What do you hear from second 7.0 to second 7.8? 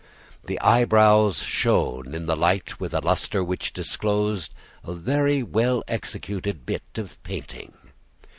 painting.